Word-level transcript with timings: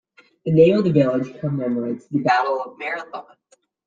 The 0.45 0.51
name 0.51 0.79
of 0.79 0.83
the 0.83 0.91
village 0.91 1.39
commemorates 1.39 2.07
the 2.07 2.21
Battle 2.23 2.59
of 2.63 2.77
Marathon. 2.79 3.37